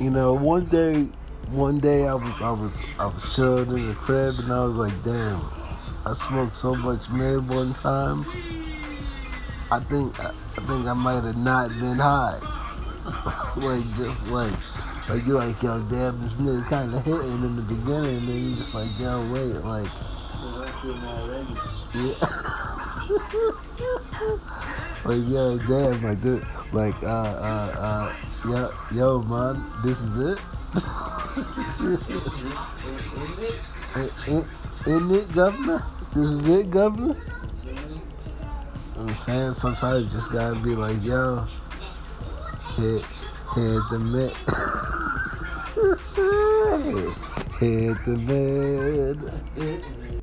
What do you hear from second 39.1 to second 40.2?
saying sometimes you